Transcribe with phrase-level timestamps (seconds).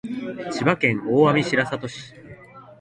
[0.51, 2.15] 千葉県大網白里市